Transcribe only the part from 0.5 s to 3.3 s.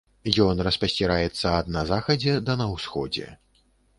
распасціраецца ад на захадзе да на ўсходзе.